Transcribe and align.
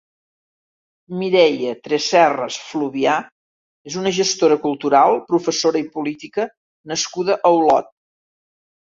Mireia 1.17 1.73
Tresserras 1.87 2.57
Fluvià 2.69 3.17
és 3.91 3.97
una 4.05 4.13
gestora 4.21 4.57
cultural, 4.63 5.19
professora 5.33 5.83
i 5.83 5.87
política 5.99 6.47
nascuda 6.95 7.37
a 7.51 7.53
Olot. 7.61 7.93